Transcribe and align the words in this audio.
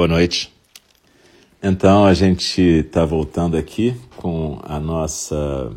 Boa 0.00 0.08
noite. 0.08 0.50
Então 1.62 2.06
a 2.06 2.14
gente 2.14 2.58
está 2.62 3.04
voltando 3.04 3.54
aqui 3.54 3.94
com 4.16 4.58
a 4.64 4.80
nossa 4.80 5.76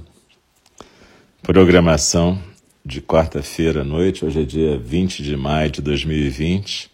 programação 1.42 2.42
de 2.86 3.02
quarta-feira 3.02 3.82
à 3.82 3.84
noite. 3.84 4.24
Hoje 4.24 4.44
é 4.44 4.46
dia 4.46 4.78
20 4.78 5.22
de 5.22 5.36
maio 5.36 5.70
de 5.70 5.82
2020. 5.82 6.90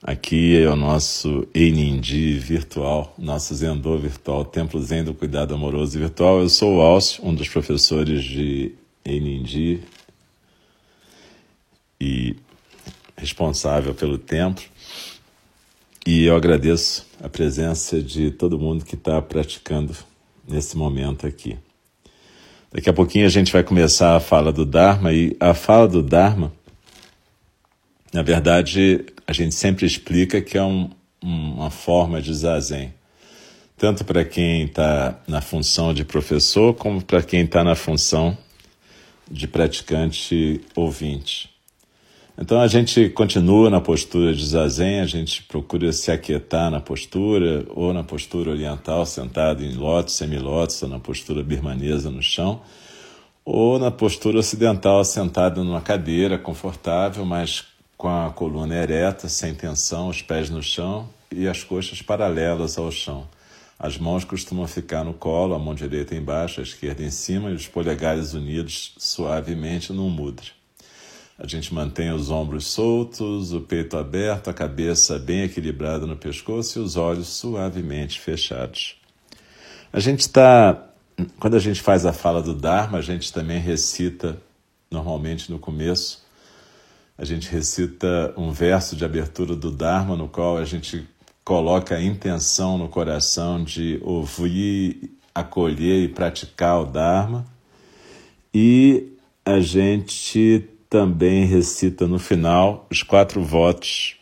Aqui 0.00 0.62
é 0.62 0.68
o 0.68 0.76
nosso 0.76 1.44
Enindi 1.52 2.34
virtual, 2.34 3.12
nosso 3.18 3.52
Zendô 3.56 3.98
virtual, 3.98 4.44
Templo 4.44 4.80
Zen 4.80 5.02
do 5.02 5.14
Cuidado 5.14 5.52
Amoroso 5.52 5.98
Virtual. 5.98 6.38
Eu 6.38 6.48
sou 6.48 6.76
o 6.76 6.80
Alcio, 6.80 7.26
um 7.26 7.34
dos 7.34 7.48
professores 7.48 8.22
de 8.22 8.76
Enindi 9.04 9.80
e 12.00 12.36
responsável 13.16 13.92
pelo 13.92 14.16
templo. 14.16 14.62
E 16.10 16.24
eu 16.24 16.34
agradeço 16.34 17.06
a 17.22 17.28
presença 17.28 18.00
de 18.00 18.30
todo 18.30 18.58
mundo 18.58 18.82
que 18.82 18.94
está 18.94 19.20
praticando 19.20 19.94
nesse 20.48 20.74
momento 20.74 21.26
aqui. 21.26 21.58
Daqui 22.72 22.88
a 22.88 22.94
pouquinho 22.94 23.26
a 23.26 23.28
gente 23.28 23.52
vai 23.52 23.62
começar 23.62 24.16
a 24.16 24.20
fala 24.20 24.50
do 24.50 24.64
Dharma, 24.64 25.12
e 25.12 25.36
a 25.38 25.52
fala 25.52 25.86
do 25.86 26.02
Dharma, 26.02 26.50
na 28.10 28.22
verdade, 28.22 29.04
a 29.26 29.34
gente 29.34 29.54
sempre 29.54 29.84
explica 29.84 30.40
que 30.40 30.56
é 30.56 30.64
um, 30.64 30.88
uma 31.20 31.68
forma 31.70 32.22
de 32.22 32.32
zazen, 32.32 32.94
tanto 33.76 34.02
para 34.02 34.24
quem 34.24 34.64
está 34.64 35.20
na 35.28 35.42
função 35.42 35.92
de 35.92 36.06
professor, 36.06 36.72
como 36.72 37.04
para 37.04 37.22
quem 37.22 37.42
está 37.42 37.62
na 37.62 37.74
função 37.74 38.34
de 39.30 39.46
praticante 39.46 40.62
ouvinte. 40.74 41.57
Então 42.40 42.60
a 42.60 42.68
gente 42.68 43.08
continua 43.10 43.68
na 43.68 43.80
postura 43.80 44.32
de 44.32 44.46
zazen, 44.46 45.00
a 45.00 45.06
gente 45.06 45.42
procura 45.42 45.92
se 45.92 46.12
aquietar 46.12 46.70
na 46.70 46.78
postura, 46.78 47.66
ou 47.70 47.92
na 47.92 48.04
postura 48.04 48.52
oriental, 48.52 49.04
sentado 49.04 49.64
em 49.64 49.74
lótus, 49.74 50.14
semilótus, 50.14 50.80
ou 50.84 50.88
na 50.88 51.00
postura 51.00 51.42
birmanesa 51.42 52.12
no 52.12 52.22
chão, 52.22 52.62
ou 53.44 53.76
na 53.76 53.90
postura 53.90 54.38
ocidental, 54.38 55.04
sentado 55.04 55.64
numa 55.64 55.80
cadeira 55.80 56.38
confortável, 56.38 57.24
mas 57.24 57.64
com 57.96 58.08
a 58.08 58.30
coluna 58.30 58.76
ereta, 58.76 59.28
sem 59.28 59.52
tensão, 59.52 60.08
os 60.08 60.22
pés 60.22 60.48
no 60.48 60.62
chão 60.62 61.08
e 61.32 61.48
as 61.48 61.64
coxas 61.64 62.02
paralelas 62.02 62.78
ao 62.78 62.92
chão. 62.92 63.26
As 63.76 63.98
mãos 63.98 64.22
costumam 64.22 64.68
ficar 64.68 65.02
no 65.02 65.12
colo, 65.12 65.56
a 65.56 65.58
mão 65.58 65.74
direita 65.74 66.14
embaixo, 66.14 66.60
a 66.60 66.62
esquerda 66.62 67.02
em 67.02 67.10
cima 67.10 67.50
e 67.50 67.54
os 67.54 67.66
polegares 67.66 68.32
unidos 68.32 68.94
suavemente 68.96 69.92
no 69.92 70.08
mudra. 70.08 70.57
A 71.38 71.46
gente 71.46 71.72
mantém 71.72 72.10
os 72.10 72.32
ombros 72.32 72.66
soltos, 72.66 73.52
o 73.52 73.60
peito 73.60 73.96
aberto, 73.96 74.50
a 74.50 74.52
cabeça 74.52 75.20
bem 75.20 75.42
equilibrada 75.42 76.04
no 76.04 76.16
pescoço 76.16 76.80
e 76.80 76.82
os 76.82 76.96
olhos 76.96 77.28
suavemente 77.28 78.18
fechados. 78.18 78.96
A 79.92 80.00
gente 80.00 80.20
está. 80.20 80.84
Quando 81.38 81.54
a 81.54 81.60
gente 81.60 81.80
faz 81.80 82.04
a 82.04 82.12
fala 82.12 82.42
do 82.42 82.54
Dharma, 82.54 82.98
a 82.98 83.02
gente 83.02 83.32
também 83.32 83.60
recita, 83.60 84.36
normalmente 84.90 85.50
no 85.50 85.60
começo, 85.60 86.24
a 87.16 87.24
gente 87.24 87.48
recita 87.48 88.34
um 88.36 88.50
verso 88.50 88.96
de 88.96 89.04
abertura 89.04 89.54
do 89.54 89.70
Dharma, 89.70 90.16
no 90.16 90.28
qual 90.28 90.58
a 90.58 90.64
gente 90.64 91.08
coloca 91.44 91.94
a 91.94 92.02
intenção 92.02 92.76
no 92.76 92.88
coração 92.88 93.62
de 93.62 94.00
ouvir, 94.02 95.16
acolher 95.32 96.02
e 96.02 96.08
praticar 96.08 96.80
o 96.80 96.84
Dharma. 96.84 97.46
E 98.52 99.12
a 99.44 99.60
gente 99.60 100.68
também 100.88 101.44
recita 101.44 102.06
no 102.06 102.18
final 102.18 102.86
os 102.90 103.02
quatro 103.02 103.42
votos 103.42 104.16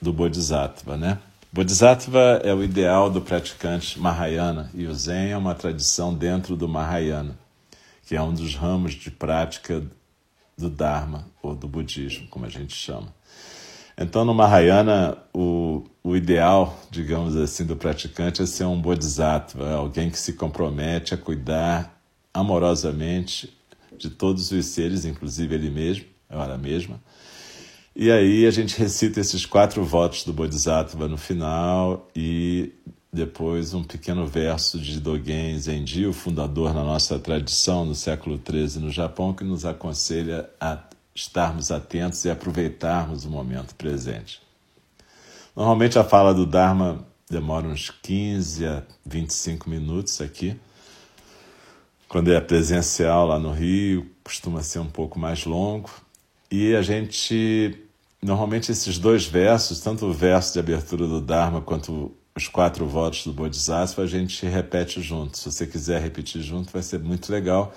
do 0.00 0.12
Bodhisattva, 0.12 0.96
né? 0.96 1.18
Bodhisattva 1.52 2.40
é 2.44 2.52
o 2.52 2.62
ideal 2.62 3.08
do 3.10 3.20
praticante 3.20 3.98
Mahayana 3.98 4.70
e 4.74 4.86
o 4.86 4.94
Zen 4.94 5.30
é 5.30 5.36
uma 5.36 5.54
tradição 5.54 6.14
dentro 6.14 6.54
do 6.54 6.68
Mahayana, 6.68 7.36
que 8.04 8.14
é 8.14 8.22
um 8.22 8.32
dos 8.32 8.54
ramos 8.54 8.92
de 8.92 9.10
prática 9.10 9.82
do 10.56 10.68
Dharma 10.68 11.26
ou 11.42 11.54
do 11.54 11.66
budismo, 11.66 12.28
como 12.28 12.46
a 12.46 12.48
gente 12.48 12.74
chama. 12.74 13.14
Então, 13.98 14.24
no 14.24 14.34
Mahayana, 14.34 15.16
o, 15.32 15.82
o 16.04 16.14
ideal, 16.14 16.78
digamos 16.90 17.34
assim, 17.34 17.64
do 17.64 17.74
praticante 17.74 18.42
é 18.42 18.46
ser 18.46 18.64
um 18.64 18.78
bodhisattva, 18.78 19.72
alguém 19.72 20.10
que 20.10 20.18
se 20.18 20.34
compromete 20.34 21.14
a 21.14 21.16
cuidar 21.16 21.98
amorosamente 22.34 23.56
de 23.98 24.10
todos 24.10 24.50
os 24.50 24.66
seres, 24.66 25.04
inclusive 25.04 25.54
ele 25.54 25.70
mesmo, 25.70 26.04
ela 26.28 26.56
mesma. 26.56 27.00
E 27.94 28.10
aí 28.10 28.46
a 28.46 28.50
gente 28.50 28.78
recita 28.78 29.20
esses 29.20 29.46
quatro 29.46 29.82
votos 29.82 30.22
do 30.24 30.32
Bodhisattva 30.32 31.08
no 31.08 31.16
final 31.16 32.08
e 32.14 32.72
depois 33.10 33.72
um 33.72 33.82
pequeno 33.82 34.26
verso 34.26 34.78
de 34.78 35.00
Dogen 35.00 35.58
Zenji, 35.58 36.04
o 36.04 36.12
fundador 36.12 36.74
na 36.74 36.84
nossa 36.84 37.18
tradição 37.18 37.86
no 37.86 37.94
século 37.94 38.38
XIII 38.38 38.82
no 38.82 38.90
Japão, 38.90 39.32
que 39.32 39.42
nos 39.42 39.64
aconselha 39.64 40.50
a 40.60 40.78
estarmos 41.14 41.70
atentos 41.70 42.22
e 42.26 42.30
aproveitarmos 42.30 43.24
o 43.24 43.30
momento 43.30 43.74
presente. 43.74 44.42
Normalmente 45.56 45.98
a 45.98 46.04
fala 46.04 46.34
do 46.34 46.44
Dharma 46.44 47.06
demora 47.30 47.66
uns 47.66 47.88
15 47.90 48.66
a 48.66 48.82
25 49.06 49.70
minutos 49.70 50.20
aqui, 50.20 50.54
quando 52.08 52.32
é 52.32 52.40
presencial 52.40 53.26
lá 53.26 53.38
no 53.38 53.52
Rio, 53.52 54.10
costuma 54.22 54.62
ser 54.62 54.78
um 54.78 54.86
pouco 54.86 55.18
mais 55.18 55.44
longo. 55.44 55.90
E 56.50 56.74
a 56.74 56.82
gente, 56.82 57.76
normalmente, 58.22 58.70
esses 58.70 58.98
dois 58.98 59.26
versos, 59.26 59.80
tanto 59.80 60.06
o 60.06 60.12
verso 60.12 60.52
de 60.52 60.60
abertura 60.60 61.06
do 61.06 61.20
Dharma 61.20 61.60
quanto 61.60 62.12
os 62.34 62.48
quatro 62.48 62.86
votos 62.86 63.24
do 63.24 63.32
Bodhisattva, 63.32 64.02
a 64.02 64.06
gente 64.06 64.46
repete 64.46 65.00
junto. 65.00 65.38
Se 65.38 65.50
você 65.50 65.66
quiser 65.66 66.00
repetir 66.00 66.42
junto, 66.42 66.72
vai 66.72 66.82
ser 66.82 67.00
muito 67.00 67.32
legal. 67.32 67.74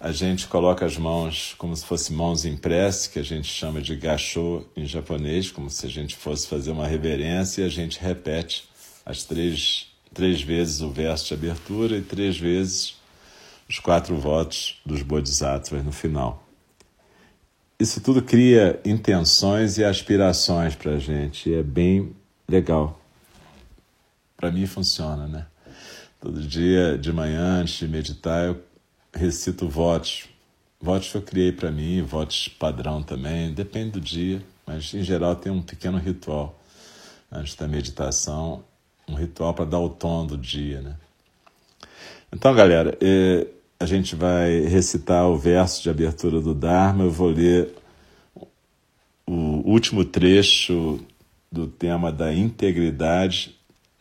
A 0.00 0.12
gente 0.12 0.46
coloca 0.46 0.86
as 0.86 0.96
mãos 0.96 1.54
como 1.58 1.74
se 1.76 1.84
fossem 1.84 2.16
mãos 2.16 2.44
em 2.44 2.56
prece, 2.56 3.10
que 3.10 3.18
a 3.18 3.24
gente 3.24 3.48
chama 3.48 3.82
de 3.82 3.96
gachô 3.96 4.62
em 4.76 4.86
japonês, 4.86 5.50
como 5.50 5.68
se 5.68 5.84
a 5.84 5.88
gente 5.88 6.16
fosse 6.16 6.46
fazer 6.46 6.70
uma 6.70 6.86
reverência, 6.86 7.62
e 7.62 7.64
a 7.66 7.68
gente 7.68 7.98
repete 7.98 8.68
as 9.04 9.24
três, 9.24 9.88
três 10.14 10.40
vezes 10.40 10.80
o 10.80 10.90
verso 10.90 11.26
de 11.26 11.34
abertura 11.34 11.96
e 11.96 12.02
três 12.02 12.38
vezes 12.38 12.97
os 13.68 13.78
quatro 13.78 14.16
votos 14.16 14.80
dos 14.84 15.02
Bodhisattvas 15.02 15.84
no 15.84 15.92
final. 15.92 16.42
Isso 17.78 18.00
tudo 18.00 18.22
cria 18.22 18.80
intenções 18.84 19.78
e 19.78 19.84
aspirações 19.84 20.74
para 20.74 20.92
a 20.92 20.98
gente, 20.98 21.50
e 21.50 21.54
é 21.54 21.62
bem 21.62 22.12
legal. 22.48 23.00
Para 24.36 24.50
mim 24.50 24.66
funciona, 24.66 25.28
né? 25.28 25.46
Todo 26.20 26.40
dia 26.40 26.98
de 26.98 27.12
manhã, 27.12 27.60
antes 27.60 27.74
de 27.74 27.86
meditar, 27.86 28.46
eu 28.46 28.60
recito 29.14 29.68
votos. 29.68 30.28
Votos 30.80 31.10
que 31.10 31.16
eu 31.16 31.22
criei 31.22 31.52
para 31.52 31.70
mim, 31.70 32.02
votos 32.02 32.48
padrão 32.48 33.02
também, 33.02 33.52
depende 33.52 33.92
do 33.92 34.00
dia, 34.00 34.42
mas 34.66 34.92
em 34.94 35.02
geral 35.02 35.36
tem 35.36 35.52
um 35.52 35.62
pequeno 35.62 35.98
ritual 35.98 36.58
antes 37.30 37.54
da 37.54 37.68
meditação, 37.68 38.64
um 39.08 39.14
ritual 39.14 39.54
para 39.54 39.64
dar 39.64 39.78
o 39.78 39.88
tom 39.88 40.26
do 40.26 40.36
dia, 40.36 40.80
né? 40.80 40.96
Então, 42.32 42.54
galera, 42.54 42.96
eh, 43.00 43.46
a 43.80 43.86
gente 43.86 44.16
vai 44.16 44.60
recitar 44.62 45.26
o 45.28 45.38
verso 45.38 45.82
de 45.82 45.90
abertura 45.90 46.40
do 46.40 46.52
Dharma. 46.54 47.04
Eu 47.04 47.10
vou 47.10 47.28
ler 47.28 47.72
o 49.24 49.70
último 49.70 50.04
trecho 50.04 51.00
do 51.50 51.66
tema 51.66 52.10
da 52.10 52.34
integridade 52.34 53.54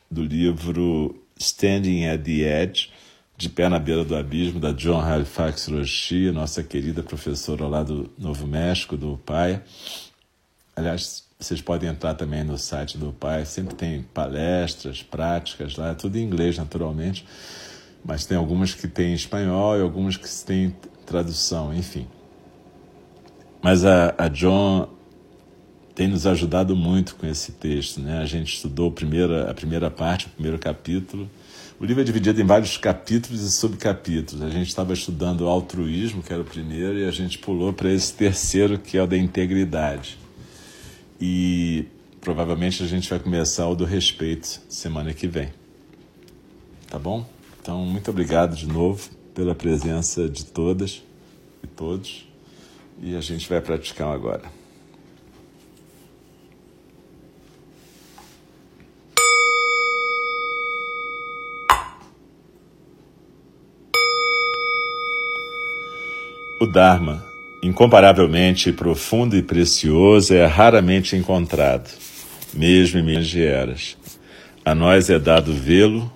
do 0.10 0.24
livro 0.24 1.16
Standing 1.38 2.08
at 2.08 2.24
the 2.24 2.64
Edge, 2.64 2.90
de 3.38 3.50
pé 3.50 3.70
na 3.70 3.78
beira 3.78 4.04
do 4.04 4.16
abismo, 4.16 4.60
da 4.60 4.72
John 4.72 5.00
Halifax 5.00 5.68
Roshi, 5.68 6.32
nossa 6.32 6.64
querida 6.64 7.04
professora 7.04 7.68
lá 7.68 7.84
do 7.84 8.10
Novo 8.18 8.48
México, 8.48 8.98
do 8.98 9.20
PAI. 9.26 9.62
Aliás, 10.76 11.24
vocês 11.40 11.62
podem 11.62 11.90
entrar 11.90 12.16
também 12.16 12.44
no 12.44 12.58
site 12.58 12.98
do 12.98 13.14
PAI, 13.14 13.46
sempre 13.46 13.76
tem 13.76 14.02
palestras, 14.02 15.04
práticas 15.04 15.76
lá, 15.76 15.94
tudo 15.94 16.18
em 16.18 16.24
inglês, 16.24 16.58
naturalmente 16.58 17.24
mas 18.08 18.26
tem 18.26 18.38
algumas 18.38 18.74
que 18.74 18.88
têm 18.88 19.14
espanhol 19.14 19.78
e 19.78 19.82
algumas 19.82 20.16
que 20.16 20.30
têm 20.46 20.74
tradução, 21.06 21.74
enfim. 21.74 22.08
Mas 23.62 23.84
a, 23.84 24.16
a 24.18 24.30
John 24.30 24.88
tem 25.94 26.08
nos 26.08 26.26
ajudado 26.26 26.74
muito 26.74 27.16
com 27.16 27.28
esse 27.28 27.52
texto, 27.52 28.00
né? 28.00 28.20
A 28.20 28.26
gente 28.26 28.54
estudou 28.54 28.90
a 28.90 28.92
primeira, 28.92 29.52
a 29.52 29.54
primeira 29.54 29.92
parte, 29.92 30.28
o 30.28 30.30
primeiro 30.30 30.58
capítulo. 30.58 31.30
O 31.80 31.86
livro 31.86 32.02
é 32.02 32.06
dividido 32.06 32.40
em 32.42 32.46
vários 32.46 32.78
capítulos 32.78 33.42
e 33.42 33.52
subcapítulos. 33.52 34.42
A 34.42 34.50
gente 34.50 34.68
estava 34.68 34.94
estudando 34.94 35.42
o 35.42 35.48
altruísmo, 35.48 36.24
que 36.24 36.32
era 36.32 36.42
o 36.42 36.46
primeiro, 36.46 36.98
e 36.98 37.06
a 37.06 37.12
gente 37.12 37.38
pulou 37.38 37.74
para 37.74 37.92
esse 37.92 38.14
terceiro, 38.14 38.80
que 38.80 38.98
é 38.98 39.04
o 39.04 39.08
da 39.08 39.18
integridade. 39.18 40.18
E 41.20 41.86
provavelmente 42.22 42.82
a 42.84 42.88
gente 42.88 43.10
vai 43.10 43.20
começar 43.20 43.68
o 43.68 43.76
do 43.76 43.84
respeito 43.84 44.62
semana 44.70 45.14
que 45.14 45.28
vem. 45.28 45.50
Tá 46.90 46.98
bom? 46.98 47.37
Então, 47.68 47.86
muito 47.86 48.10
obrigado 48.12 48.56
de 48.56 48.66
novo 48.66 49.10
pela 49.36 49.54
presença 49.54 50.30
de 50.30 50.46
todas 50.46 51.04
e 51.62 51.68
todos. 51.68 52.26
E 53.02 53.14
a 53.14 53.20
gente 53.20 53.50
vai 53.50 53.60
praticar 53.60 54.08
agora. 54.08 54.44
O 66.62 66.68
Dharma, 66.68 67.22
incomparavelmente 67.62 68.72
profundo 68.72 69.36
e 69.36 69.44
precioso, 69.44 70.34
é 70.34 70.46
raramente 70.46 71.18
encontrado, 71.18 71.92
mesmo 72.54 73.00
em 73.00 73.04
minhas 73.04 73.36
eras. 73.36 73.98
A 74.64 74.74
nós 74.74 75.10
é 75.10 75.20
dado 75.20 75.52
vê-lo 75.54 76.16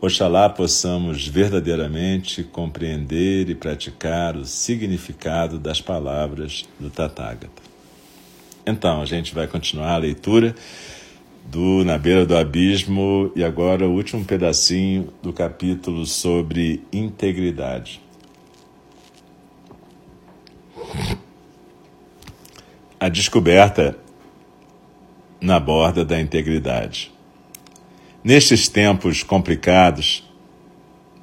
Oxalá 0.00 0.48
possamos 0.48 1.26
verdadeiramente 1.26 2.42
compreender 2.42 3.50
e 3.50 3.54
praticar 3.54 4.36
o 4.36 4.44
significado 4.44 5.58
das 5.58 5.80
palavras 5.80 6.66
do 6.78 6.88
Tathagata. 6.88 7.62
Então, 8.66 9.02
a 9.02 9.04
gente 9.04 9.34
vai 9.34 9.46
continuar 9.46 9.94
a 9.94 9.98
leitura 9.98 10.54
do 11.44 11.84
Na 11.84 11.98
Beira 11.98 12.24
do 12.24 12.36
Abismo 12.36 13.30
e 13.36 13.44
agora 13.44 13.86
o 13.86 13.92
último 13.92 14.24
pedacinho 14.24 15.12
do 15.22 15.32
capítulo 15.32 16.06
sobre 16.06 16.82
integridade. 16.92 18.00
a 23.00 23.08
descoberta 23.08 23.96
na 25.40 25.58
borda 25.58 26.04
da 26.04 26.20
integridade. 26.20 27.10
Nestes 28.22 28.68
tempos 28.68 29.22
complicados, 29.22 30.22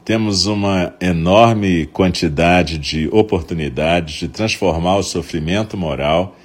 temos 0.03 0.47
uma 0.47 0.95
enorme 0.99 1.85
quantidade 1.85 2.79
de 2.79 3.07
oportunidades 3.09 4.15
de 4.15 4.27
transformar 4.27 4.97
o 4.97 5.03
sofrimento 5.03 5.77
moral 5.77 6.35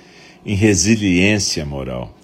em 0.44 0.54
resiliência 0.54 1.64
moral. 1.64 2.14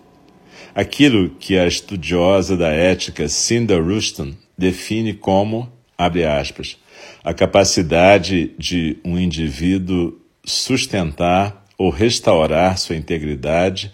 Aquilo 0.74 1.30
que 1.40 1.58
a 1.58 1.66
estudiosa 1.66 2.54
da 2.54 2.68
ética 2.68 3.30
Cinda 3.30 3.80
Ruston 3.80 4.34
define 4.58 5.14
como, 5.14 5.72
abre 5.96 6.26
aspas, 6.26 6.76
a 7.24 7.32
capacidade 7.32 8.52
de 8.58 8.98
um 9.02 9.18
indivíduo 9.18 10.20
sustentar 10.44 11.64
ou 11.78 11.88
restaurar 11.88 12.76
sua 12.76 12.94
integridade 12.94 13.90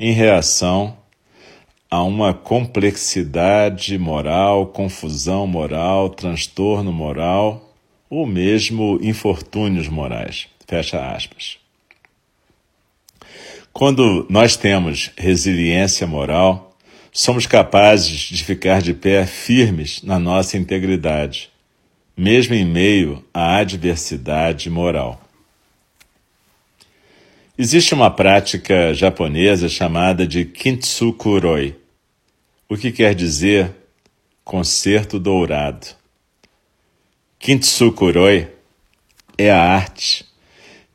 em 0.00 0.12
reação 0.12 1.03
a 1.94 2.02
uma 2.02 2.34
complexidade 2.34 3.96
moral, 3.98 4.66
confusão 4.66 5.46
moral, 5.46 6.10
transtorno 6.10 6.92
moral 6.92 7.72
ou 8.10 8.26
mesmo 8.26 8.98
infortúnios 9.00 9.86
morais. 9.86 10.48
Fecha 10.66 11.14
aspas. 11.14 11.56
Quando 13.72 14.26
nós 14.28 14.56
temos 14.56 15.12
resiliência 15.16 16.04
moral, 16.04 16.76
somos 17.12 17.46
capazes 17.46 18.22
de 18.22 18.42
ficar 18.42 18.82
de 18.82 18.92
pé 18.92 19.24
firmes 19.24 20.02
na 20.02 20.18
nossa 20.18 20.58
integridade, 20.58 21.48
mesmo 22.16 22.56
em 22.56 22.64
meio 22.64 23.24
à 23.32 23.58
adversidade 23.58 24.68
moral. 24.68 25.22
Existe 27.56 27.94
uma 27.94 28.10
prática 28.10 28.92
japonesa 28.92 29.68
chamada 29.68 30.26
de 30.26 30.44
kintsukuroi, 30.44 31.83
o 32.68 32.76
que 32.76 32.90
quer 32.90 33.14
dizer 33.14 33.74
concerto 34.44 35.18
dourado. 35.18 35.86
Kintsukuroi 37.38 38.48
é 39.36 39.50
a 39.50 39.60
arte 39.60 40.24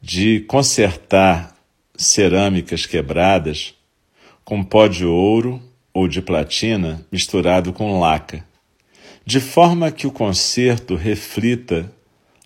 de 0.01 0.39
consertar 0.41 1.55
cerâmicas 1.95 2.85
quebradas 2.85 3.75
com 4.43 4.63
pó 4.63 4.87
de 4.87 5.05
ouro 5.05 5.61
ou 5.93 6.07
de 6.07 6.21
platina 6.21 7.05
misturado 7.11 7.71
com 7.71 7.99
laca, 7.99 8.43
de 9.25 9.39
forma 9.39 9.91
que 9.91 10.07
o 10.07 10.11
concerto 10.11 10.95
reflita 10.95 11.91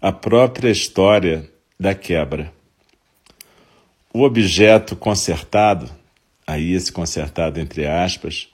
a 0.02 0.12
própria 0.12 0.70
história 0.70 1.50
da 1.80 1.96
quebra. 1.96 2.52
O 4.14 4.24
objeto 4.24 4.96
consertado, 4.96 5.90
aí 6.46 6.74
esse 6.74 6.92
consertado 6.92 7.60
entre 7.60 7.88
aspas, 7.88 8.53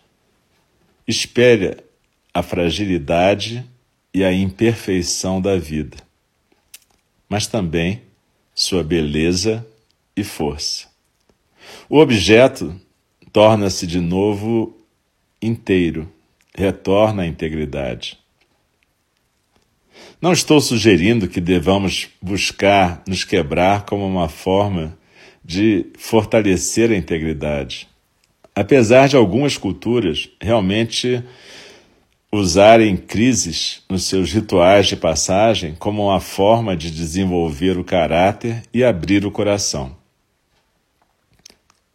espelha 1.10 1.84
a 2.32 2.44
fragilidade 2.44 3.66
e 4.14 4.24
a 4.24 4.32
imperfeição 4.32 5.42
da 5.42 5.58
vida, 5.58 5.98
mas 7.28 7.48
também 7.48 8.04
sua 8.54 8.84
beleza 8.84 9.66
e 10.16 10.24
força. 10.24 10.88
O 11.90 11.98
objeto 11.98 12.80
torna-se 13.34 13.88
de 13.88 14.00
novo 14.00 14.78
inteiro, 15.42 16.08
retorna 16.56 17.24
à 17.24 17.28
integridade. 17.28 18.20
Não 20.22 20.32
estou 20.32 20.62
sugerindo 20.62 21.28
que 21.28 21.42
devamos 21.42 22.10
buscar 22.22 23.02
nos 23.08 23.24
quebrar 23.24 23.86
como 23.86 24.06
uma 24.06 24.30
forma 24.30 24.96
de 25.44 25.88
fortalecer 25.98 26.92
a 26.92 26.96
integridade. 26.96 27.89
Apesar 28.60 29.08
de 29.08 29.16
algumas 29.16 29.58
culturas 29.58 30.30
realmente 30.42 31.24
usarem 32.30 32.98
crises 32.98 33.82
nos 33.90 34.04
seus 34.04 34.34
rituais 34.34 34.86
de 34.88 34.98
passagem 34.98 35.76
como 35.76 36.08
uma 36.08 36.20
forma 36.20 36.76
de 36.76 36.92
desenvolver 36.92 37.78
o 37.78 37.86
caráter 37.86 38.64
e 38.74 38.84
abrir 38.84 39.26
o 39.26 39.32
coração. 39.32 39.96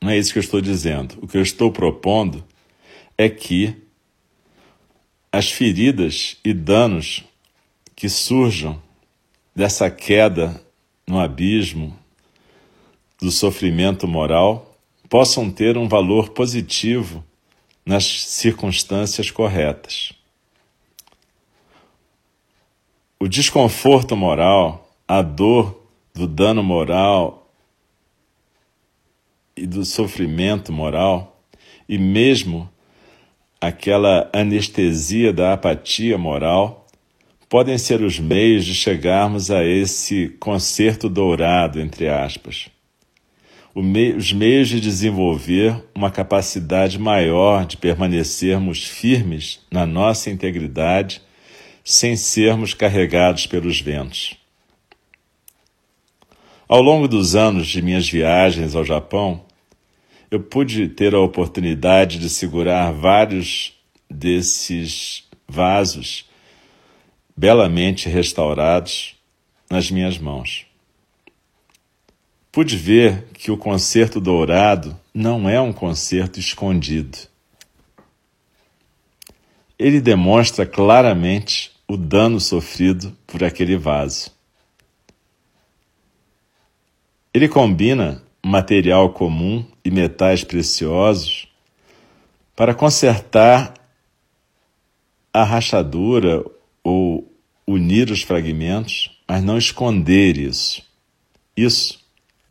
Não 0.00 0.08
é 0.08 0.16
isso 0.16 0.32
que 0.32 0.38
eu 0.38 0.42
estou 0.42 0.62
dizendo. 0.62 1.18
O 1.20 1.28
que 1.28 1.36
eu 1.36 1.42
estou 1.42 1.70
propondo 1.70 2.42
é 3.18 3.28
que 3.28 3.76
as 5.30 5.50
feridas 5.50 6.38
e 6.42 6.54
danos 6.54 7.26
que 7.94 8.08
surjam 8.08 8.82
dessa 9.54 9.90
queda 9.90 10.58
no 11.06 11.20
abismo 11.20 11.94
do 13.20 13.30
sofrimento 13.30 14.08
moral 14.08 14.73
possam 15.14 15.48
ter 15.48 15.78
um 15.78 15.86
valor 15.86 16.30
positivo 16.30 17.24
nas 17.86 18.04
circunstâncias 18.04 19.30
corretas. 19.30 20.12
O 23.20 23.28
desconforto 23.28 24.16
moral, 24.16 24.90
a 25.06 25.22
dor 25.22 25.86
do 26.12 26.26
dano 26.26 26.64
moral 26.64 27.48
e 29.56 29.68
do 29.68 29.84
sofrimento 29.84 30.72
moral, 30.72 31.40
e 31.88 31.96
mesmo 31.96 32.68
aquela 33.60 34.28
anestesia 34.32 35.32
da 35.32 35.52
apatia 35.52 36.18
moral, 36.18 36.88
podem 37.48 37.78
ser 37.78 38.02
os 38.02 38.18
meios 38.18 38.64
de 38.64 38.74
chegarmos 38.74 39.48
a 39.48 39.64
esse 39.64 40.30
concerto 40.40 41.08
dourado, 41.08 41.80
entre 41.80 42.08
aspas 42.08 42.73
os 43.74 44.32
meios 44.32 44.68
de 44.68 44.80
desenvolver 44.80 45.82
uma 45.92 46.08
capacidade 46.08 46.96
maior 46.96 47.66
de 47.66 47.76
permanecermos 47.76 48.84
firmes 48.84 49.60
na 49.68 49.84
nossa 49.84 50.30
integridade 50.30 51.20
sem 51.82 52.14
sermos 52.14 52.72
carregados 52.72 53.46
pelos 53.46 53.80
ventos. 53.80 54.36
Ao 56.68 56.80
longo 56.80 57.08
dos 57.08 57.34
anos 57.34 57.66
de 57.66 57.82
minhas 57.82 58.08
viagens 58.08 58.76
ao 58.76 58.84
Japão, 58.84 59.44
eu 60.30 60.40
pude 60.40 60.88
ter 60.88 61.12
a 61.12 61.20
oportunidade 61.20 62.18
de 62.18 62.30
segurar 62.30 62.92
vários 62.92 63.74
desses 64.08 65.24
vasos 65.48 66.30
belamente 67.36 68.08
restaurados 68.08 69.16
nas 69.68 69.90
minhas 69.90 70.16
mãos 70.16 70.64
pude 72.54 72.76
ver 72.76 73.24
que 73.34 73.50
o 73.50 73.56
concerto 73.56 74.20
dourado 74.20 74.96
não 75.12 75.50
é 75.50 75.60
um 75.60 75.72
concerto 75.72 76.38
escondido. 76.38 77.18
Ele 79.76 80.00
demonstra 80.00 80.64
claramente 80.64 81.72
o 81.88 81.96
dano 81.96 82.38
sofrido 82.38 83.10
por 83.26 83.42
aquele 83.42 83.76
vaso. 83.76 84.30
Ele 87.34 87.48
combina 87.48 88.22
material 88.40 89.12
comum 89.12 89.66
e 89.84 89.90
metais 89.90 90.44
preciosos 90.44 91.48
para 92.54 92.72
consertar 92.72 93.74
a 95.32 95.42
rachadura 95.42 96.44
ou 96.84 97.28
unir 97.66 98.12
os 98.12 98.22
fragmentos, 98.22 99.10
mas 99.26 99.42
não 99.42 99.58
esconder 99.58 100.38
isso. 100.38 100.84
Isso, 101.56 102.03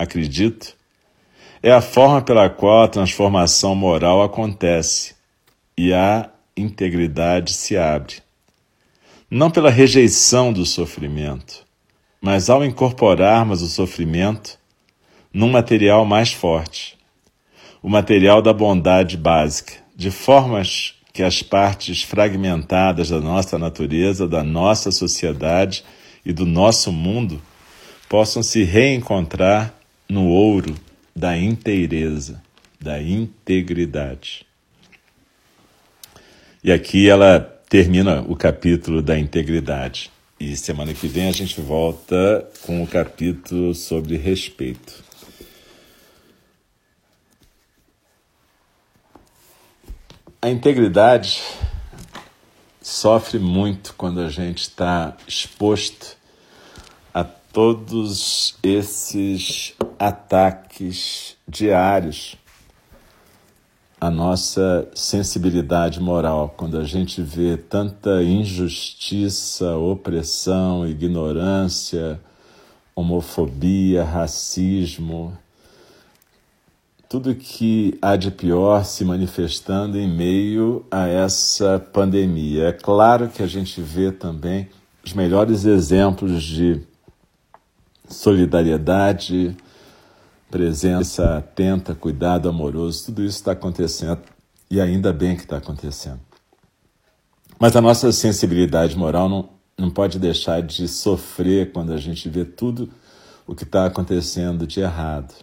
acredito, 0.04 0.76
é 1.62 1.72
a 1.72 1.82
forma 1.82 2.22
pela 2.22 2.50
qual 2.50 2.84
a 2.84 2.88
transformação 2.88 3.74
moral 3.74 4.22
acontece 4.22 5.16
e 5.78 5.94
a 5.94 6.30
integridade 6.56 7.54
se 7.54 7.78
abre. 7.78 8.16
Não 9.30 9.50
pela 9.50 9.70
rejeição 9.70 10.54
do 10.54 10.66
sofrimento, 10.66 11.66
mas 12.22 12.50
ao 12.50 12.64
incorporarmos 12.64 13.62
o 13.62 13.68
sofrimento 13.68 14.60
num 15.34 15.50
material 15.50 16.06
mais 16.06 16.32
forte, 16.32 16.98
o 17.82 17.90
material 17.90 18.42
da 18.42 18.54
bondade 18.54 19.18
básica, 19.18 19.74
de 19.96 20.12
formas 20.12 20.96
que 21.12 21.24
as 21.24 21.42
partes 21.42 22.04
fragmentadas 22.04 23.10
da 23.10 23.20
nossa 23.20 23.58
natureza, 23.58 24.28
da 24.28 24.44
nossa 24.44 24.92
sociedade 24.92 25.84
e 26.26 26.34
do 26.34 26.46
nosso 26.46 26.92
mundo 26.92 27.42
possam 28.10 28.44
se 28.44 28.64
reencontrar 28.64 29.74
no 30.10 30.28
ouro 30.28 30.76
da 31.16 31.38
inteireza, 31.38 32.42
da 32.80 33.02
integridade. 33.02 34.46
E 36.64 36.72
aqui 36.72 37.10
ela 37.10 37.40
termina 37.70 38.22
o 38.22 38.36
capítulo 38.36 39.02
da 39.02 39.18
integridade. 39.18 40.12
E 40.40 40.56
semana 40.56 40.94
que 40.94 41.08
vem 41.08 41.28
a 41.28 41.32
gente 41.32 41.60
volta 41.62 42.48
com 42.66 42.84
o 42.84 42.88
capítulo 42.88 43.74
sobre 43.74 44.18
respeito. 44.18 45.04
A 50.42 50.50
integridade 50.50 51.42
sofre 52.82 53.40
muito 53.40 53.94
quando 53.98 54.20
a 54.20 54.30
gente 54.30 54.64
está 54.64 55.16
exposto 55.26 56.18
a 57.14 57.24
todos 57.24 58.58
esses 58.62 59.74
ataques 60.08 61.38
diários 61.48 62.36
à 64.02 64.12
nossa 64.12 64.86
sensibilidade 64.94 66.02
moral, 66.02 66.54
quando 66.58 66.78
a 66.78 66.84
gente 66.84 67.22
vê 67.22 67.56
tanta 67.56 68.22
injustiça, 68.22 69.78
opressão, 69.78 70.86
ignorância, 70.86 72.20
homofobia, 72.94 74.04
racismo, 74.04 75.38
tudo 77.08 77.34
que 77.34 77.98
há 78.02 78.18
de 78.18 78.30
pior 78.30 78.84
se 78.84 79.06
manifestando 79.06 79.98
em 79.98 80.10
meio 80.10 80.86
a 80.92 81.08
essa 81.08 81.80
pandemia. 81.80 82.68
É 82.68 82.72
claro 82.74 83.30
que 83.30 83.42
a 83.42 83.48
gente 83.48 83.80
vê 83.80 84.12
também 84.12 84.68
os 85.02 85.14
melhores 85.14 85.64
exemplos 85.64 86.44
de 86.44 86.82
solidariedade, 88.10 89.56
presença 90.54 91.38
atenta, 91.38 91.96
cuidado 91.96 92.48
amoroso, 92.48 93.06
tudo 93.06 93.24
isso 93.24 93.38
está 93.38 93.54
acontecendo 93.54 94.22
e 94.70 94.80
ainda 94.80 95.12
bem 95.12 95.36
que 95.36 95.42
está 95.42 95.58
acontecendo. 95.58 96.20
Mas 97.60 97.76
a 97.76 97.82
nossa 97.82 98.12
sensibilidade 98.12 98.96
moral 98.96 99.28
não, 99.28 99.50
não 99.76 99.90
pode 99.90 100.20
deixar 100.20 100.62
de 100.62 100.88
sofrer 100.88 101.72
quando 101.72 101.92
a 101.92 101.98
gente 101.98 102.30
vê 102.30 102.46
tudo 102.46 102.88
o 103.48 103.56
que 103.56 103.64
está 103.64 103.88
acontecendo 103.88 104.68
de 104.68 104.80
errado 104.80 105.34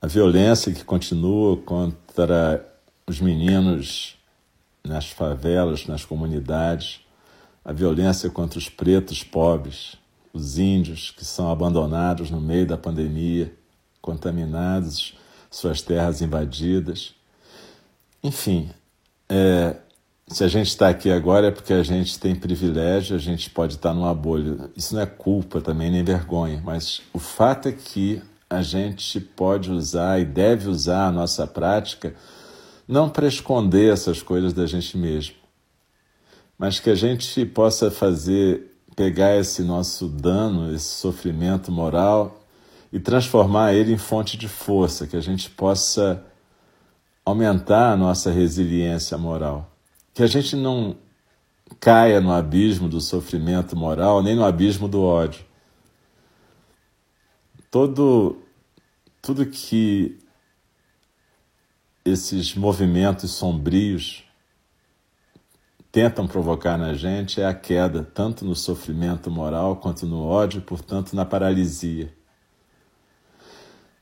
a 0.00 0.06
violência 0.06 0.72
que 0.72 0.84
continua 0.84 1.56
contra 1.56 2.64
os 3.06 3.20
meninos 3.20 4.16
nas 4.84 5.10
favelas, 5.10 5.86
nas 5.86 6.04
comunidades, 6.04 7.00
a 7.64 7.72
violência 7.72 8.30
contra 8.30 8.58
os 8.58 8.68
pretos 8.68 9.24
pobres, 9.24 9.96
os 10.32 10.58
índios 10.58 11.10
que 11.10 11.24
são 11.24 11.50
abandonados 11.50 12.30
no 12.30 12.40
meio 12.40 12.66
da 12.66 12.78
pandemia, 12.78 13.52
contaminados, 14.06 15.18
suas 15.50 15.82
terras 15.82 16.22
invadidas. 16.22 17.12
Enfim, 18.22 18.70
é, 19.28 19.76
se 20.28 20.44
a 20.44 20.48
gente 20.48 20.68
está 20.68 20.88
aqui 20.88 21.10
agora 21.10 21.48
é 21.48 21.50
porque 21.50 21.72
a 21.72 21.82
gente 21.82 22.18
tem 22.20 22.36
privilégio, 22.36 23.16
a 23.16 23.18
gente 23.18 23.50
pode 23.50 23.74
estar 23.74 23.92
numa 23.92 24.14
bolha. 24.14 24.70
Isso 24.76 24.94
não 24.94 25.02
é 25.02 25.06
culpa 25.06 25.60
também, 25.60 25.90
nem 25.90 26.04
vergonha, 26.04 26.62
mas 26.64 27.02
o 27.12 27.18
fato 27.18 27.68
é 27.68 27.72
que 27.72 28.22
a 28.48 28.62
gente 28.62 29.18
pode 29.18 29.72
usar 29.72 30.20
e 30.20 30.24
deve 30.24 30.68
usar 30.68 31.08
a 31.08 31.12
nossa 31.12 31.48
prática 31.48 32.14
não 32.86 33.10
para 33.10 33.26
esconder 33.26 33.92
essas 33.92 34.22
coisas 34.22 34.52
da 34.52 34.64
gente 34.66 34.96
mesmo, 34.96 35.34
mas 36.56 36.78
que 36.78 36.88
a 36.88 36.94
gente 36.94 37.44
possa 37.44 37.90
fazer, 37.90 38.72
pegar 38.94 39.36
esse 39.36 39.62
nosso 39.62 40.06
dano, 40.08 40.72
esse 40.72 41.00
sofrimento 41.00 41.72
moral 41.72 42.45
e 42.96 43.00
transformar 43.00 43.74
ele 43.74 43.92
em 43.92 43.98
fonte 43.98 44.36
de 44.36 44.48
força, 44.48 45.06
que 45.06 45.16
a 45.16 45.20
gente 45.20 45.50
possa 45.50 46.24
aumentar 47.24 47.92
a 47.92 47.96
nossa 47.96 48.30
resiliência 48.30 49.18
moral, 49.18 49.70
que 50.14 50.22
a 50.22 50.26
gente 50.26 50.56
não 50.56 50.96
caia 51.80 52.20
no 52.20 52.32
abismo 52.32 52.88
do 52.88 53.00
sofrimento 53.00 53.76
moral, 53.76 54.22
nem 54.22 54.34
no 54.34 54.44
abismo 54.44 54.88
do 54.88 55.02
ódio 55.02 55.44
todo 57.76 58.38
tudo 59.20 59.44
que 59.44 60.18
esses 62.02 62.54
movimentos 62.54 63.32
sombrios 63.32 64.24
tentam 65.92 66.26
provocar 66.26 66.78
na 66.78 66.94
gente 66.94 67.38
é 67.38 67.44
a 67.44 67.52
queda, 67.52 68.02
tanto 68.02 68.46
no 68.46 68.54
sofrimento 68.54 69.30
moral 69.30 69.76
quanto 69.76 70.06
no 70.06 70.22
ódio, 70.22 70.62
portanto, 70.62 71.14
na 71.14 71.26
paralisia. 71.26 72.14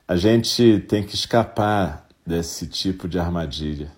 A 0.07 0.17
gente 0.17 0.81
tem 0.81 1.03
que 1.03 1.15
escapar 1.15 2.07
desse 2.27 2.67
tipo 2.67 3.09
de 3.09 3.19
armadilha. 3.19 3.91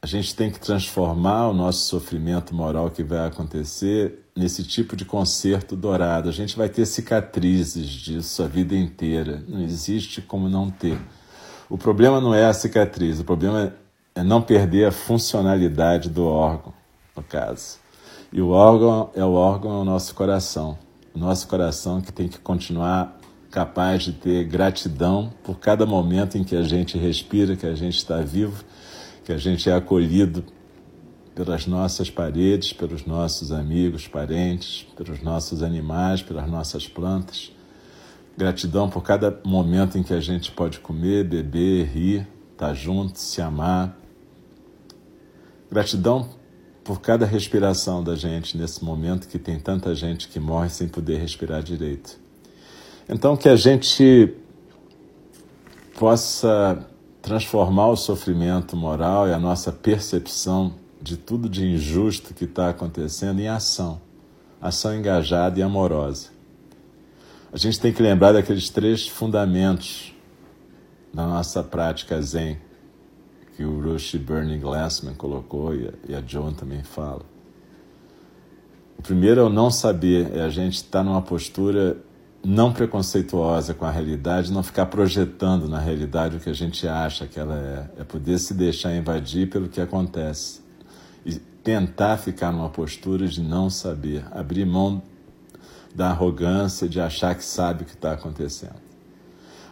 A 0.00 0.06
gente 0.06 0.34
tem 0.34 0.50
que 0.50 0.58
transformar 0.58 1.48
o 1.48 1.52
nosso 1.52 1.84
sofrimento 1.90 2.54
moral 2.54 2.90
que 2.90 3.04
vai 3.04 3.26
acontecer 3.26 4.30
nesse 4.34 4.64
tipo 4.64 4.96
de 4.96 5.04
concerto 5.04 5.76
dourado. 5.76 6.30
A 6.30 6.32
gente 6.32 6.56
vai 6.56 6.70
ter 6.70 6.86
cicatrizes 6.86 7.86
disso 7.90 8.42
a 8.42 8.46
vida 8.46 8.74
inteira. 8.74 9.44
Não 9.46 9.60
existe 9.60 10.22
como 10.22 10.48
não 10.48 10.70
ter. 10.70 10.98
O 11.68 11.76
problema 11.76 12.18
não 12.18 12.32
é 12.32 12.46
a 12.46 12.54
cicatriz, 12.54 13.20
o 13.20 13.24
problema 13.24 13.74
é 14.14 14.22
não 14.22 14.40
perder 14.40 14.86
a 14.86 14.90
funcionalidade 14.90 16.08
do 16.08 16.24
órgão, 16.24 16.72
no 17.14 17.22
caso. 17.22 17.76
E 18.32 18.40
o 18.40 18.48
órgão 18.48 19.10
é 19.14 19.22
o 19.22 19.32
órgão 19.32 19.72
é 19.72 19.82
o 19.82 19.84
nosso 19.84 20.14
coração. 20.14 20.78
O 21.14 21.18
nosso 21.18 21.46
coração 21.46 22.00
que 22.00 22.10
tem 22.10 22.26
que 22.26 22.38
continuar 22.38 23.20
capaz 23.52 24.02
de 24.02 24.12
ter 24.12 24.44
gratidão 24.44 25.32
por 25.44 25.60
cada 25.60 25.86
momento 25.86 26.36
em 26.36 26.42
que 26.42 26.56
a 26.56 26.62
gente 26.64 26.98
respira, 26.98 27.54
que 27.54 27.66
a 27.66 27.74
gente 27.76 27.98
está 27.98 28.20
vivo 28.20 28.64
que 29.24 29.32
a 29.32 29.38
gente 29.38 29.70
é 29.70 29.74
acolhido 29.74 30.44
pelas 31.34 31.66
nossas 31.66 32.10
paredes, 32.10 32.72
pelos 32.72 33.06
nossos 33.06 33.52
amigos, 33.52 34.06
parentes, 34.06 34.86
pelos 34.96 35.22
nossos 35.22 35.62
animais, 35.62 36.22
pelas 36.22 36.48
nossas 36.50 36.86
plantas. 36.86 37.52
Gratidão 38.36 38.90
por 38.90 39.02
cada 39.02 39.40
momento 39.44 39.96
em 39.96 40.02
que 40.02 40.12
a 40.12 40.20
gente 40.20 40.50
pode 40.50 40.80
comer, 40.80 41.24
beber, 41.24 41.86
rir, 41.86 42.28
estar 42.52 42.68
tá 42.68 42.74
junto, 42.74 43.18
se 43.18 43.40
amar. 43.40 43.96
Gratidão 45.70 46.28
por 46.84 47.00
cada 47.00 47.24
respiração 47.24 48.02
da 48.02 48.16
gente 48.16 48.58
nesse 48.58 48.84
momento 48.84 49.28
que 49.28 49.38
tem 49.38 49.58
tanta 49.58 49.94
gente 49.94 50.28
que 50.28 50.40
morre 50.40 50.68
sem 50.68 50.88
poder 50.88 51.18
respirar 51.18 51.62
direito. 51.62 52.20
Então, 53.08 53.36
que 53.36 53.48
a 53.48 53.56
gente 53.56 54.34
possa 55.98 56.86
transformar 57.20 57.88
o 57.88 57.96
sofrimento 57.96 58.76
moral 58.76 59.28
e 59.28 59.32
a 59.32 59.38
nossa 59.38 59.72
percepção 59.72 60.74
de 61.00 61.16
tudo 61.16 61.48
de 61.48 61.66
injusto 61.66 62.32
que 62.32 62.44
está 62.44 62.68
acontecendo 62.68 63.40
em 63.40 63.48
ação, 63.48 64.00
ação 64.60 64.94
engajada 64.94 65.58
e 65.58 65.62
amorosa. 65.62 66.30
A 67.52 67.56
gente 67.56 67.78
tem 67.78 67.92
que 67.92 68.02
lembrar 68.02 68.32
daqueles 68.32 68.70
três 68.70 69.06
fundamentos 69.06 70.14
da 71.12 71.26
nossa 71.26 71.62
prática 71.62 72.20
Zen, 72.22 72.56
que 73.56 73.64
o 73.64 73.80
Rushi 73.80 74.16
Bernie 74.16 74.58
Glassman 74.58 75.14
colocou 75.14 75.74
e 75.74 75.88
a, 76.14 76.18
a 76.18 76.22
Joan 76.26 76.54
também 76.54 76.82
fala. 76.82 77.22
O 78.98 79.02
primeiro 79.02 79.40
é 79.40 79.44
o 79.44 79.48
não 79.48 79.70
saber, 79.70 80.34
é 80.34 80.42
a 80.42 80.48
gente 80.48 80.76
estar 80.76 81.00
tá 81.00 81.04
numa 81.04 81.20
postura 81.20 81.96
não 82.44 82.72
preconceituosa 82.72 83.72
com 83.72 83.84
a 83.84 83.90
realidade, 83.90 84.52
não 84.52 84.62
ficar 84.62 84.86
projetando 84.86 85.68
na 85.68 85.78
realidade 85.78 86.36
o 86.36 86.40
que 86.40 86.50
a 86.50 86.54
gente 86.54 86.88
acha 86.88 87.26
que 87.26 87.38
ela 87.38 87.56
é, 87.96 88.00
é 88.00 88.04
poder 88.04 88.38
se 88.38 88.52
deixar 88.52 88.94
invadir 88.94 89.48
pelo 89.48 89.68
que 89.68 89.80
acontece. 89.80 90.60
E, 91.24 91.34
tentar 91.34 92.16
ficar 92.16 92.50
numa 92.50 92.68
postura 92.68 93.28
de 93.28 93.40
não 93.40 93.70
saber, 93.70 94.24
abrir 94.32 94.66
mão 94.66 95.00
da 95.94 96.08
arrogância 96.08 96.88
de 96.88 97.00
achar 97.00 97.34
que 97.36 97.44
sabe 97.44 97.84
o 97.84 97.86
que 97.86 97.94
está 97.94 98.12
acontecendo. 98.12 98.82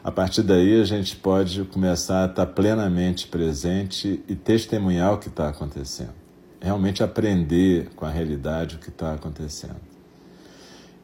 A 0.03 0.13
partir 0.13 0.43
daí, 0.43 0.81
a 0.81 0.85
gente 0.85 1.17
pode 1.17 1.65
começar 1.65 2.23
a 2.23 2.27
estar 2.27 2.47
plenamente 2.47 3.27
presente 3.27 4.23
e 4.29 4.35
testemunhar 4.35 5.13
o 5.13 5.19
que 5.19 5.29
está 5.29 5.49
acontecendo. 5.49 6.15
Realmente 6.61 7.03
aprender 7.03 7.91
com 7.97 8.07
a 8.07 8.11
realidade 8.11 8.77
o 8.77 8.79
que 8.79 8.89
está 8.89 9.15
acontecendo. 9.15 9.90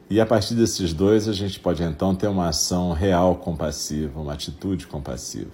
E 0.09 0.21
a 0.21 0.25
partir 0.25 0.55
desses 0.55 0.93
dois, 0.93 1.27
a 1.27 1.33
gente 1.33 1.59
pode 1.59 1.83
então 1.83 2.15
ter 2.15 2.27
uma 2.27 2.47
ação 2.47 2.93
real 2.93 3.35
compassiva, 3.35 4.21
uma 4.21 4.33
atitude 4.33 4.87
compassiva. 4.87 5.51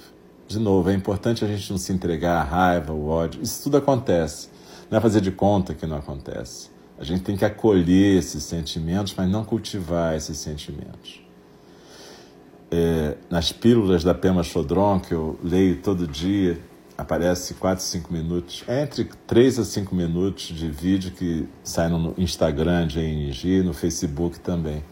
De 0.48 0.60
novo, 0.60 0.92
é 0.92 0.94
importante 0.94 1.44
a 1.44 1.48
gente 1.48 1.72
não 1.72 1.78
se 1.80 1.92
entregar 1.92 2.40
à 2.40 2.44
raiva, 2.44 2.92
ao 2.92 3.04
ódio. 3.04 3.42
Isso 3.42 3.64
tudo 3.64 3.78
acontece. 3.78 4.50
Não 4.92 5.00
é 5.00 5.02
fazer 5.02 5.22
de 5.22 5.32
conta 5.32 5.74
que 5.74 5.88
não 5.88 5.98
acontece. 5.98 6.70
A 7.00 7.04
gente 7.04 7.24
tem 7.24 7.36
que 7.36 7.44
acolher 7.44 8.20
esses 8.20 8.44
sentimentos, 8.44 9.16
mas 9.18 9.28
não 9.28 9.44
cultivar 9.44 10.16
esses 10.16 10.38
sentimentos. 10.38 11.26
É, 12.70 13.18
nas 13.32 13.52
pílulas 13.52 14.04
da 14.04 14.14
Pema 14.14 14.44
Chodron, 14.44 15.00
que 15.00 15.14
eu 15.14 15.40
leio 15.44 15.82
todo 15.82 16.08
dia, 16.08 16.60
aparece 17.04 17.54
4, 17.54 17.84
5 17.84 18.12
minutos, 18.12 18.64
é 18.68 18.82
entre 18.84 19.10
3 19.28 19.60
a 19.60 19.64
5 19.64 19.94
minutos 19.94 20.48
de 20.48 20.70
vídeo 20.70 21.12
que 21.12 21.48
sai 21.64 21.90
no 21.90 22.14
Instagram 22.18 22.88
de 22.88 23.00
ENG, 23.00 23.62
no 23.62 23.74
Facebook 23.74 24.40
também. 24.40 24.84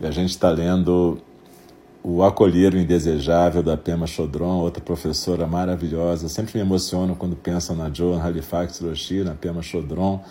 E 0.00 0.06
a 0.06 0.10
gente 0.10 0.30
está 0.30 0.50
lendo 0.50 1.18
o 2.02 2.22
Acolher 2.22 2.72
o 2.72 2.78
Indesejável, 2.78 3.64
da 3.64 3.76
Pema 3.76 4.06
Chodron, 4.06 4.60
outra 4.60 4.80
professora 4.80 5.44
maravilhosa. 5.44 6.28
Sempre 6.28 6.56
me 6.58 6.60
emociono 6.60 7.16
quando 7.16 7.34
penso 7.34 7.74
na 7.74 7.92
Joan 7.92 8.22
Halifax 8.22 8.80
Roshi, 8.80 9.24
na 9.24 9.34
Pema 9.34 9.60
Chodron 9.60 10.22